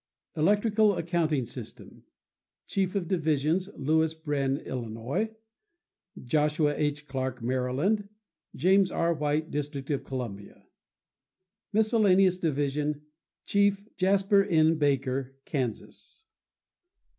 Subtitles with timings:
[0.35, 2.05] Electrical Accounting System.—
[2.65, 5.35] Chiefs of Division.— Louis Brehm, Illinois.
[6.19, 7.05] Joshua H.
[7.07, 8.09] Clark, Maryland.
[8.55, 9.13] James R.
[9.13, 10.65] White, District of Columbia.
[11.71, 13.03] Miscellaneous Division.—
[13.45, 14.79] Chief.—Jasper N.
[14.79, 16.23] Baker, Kansas.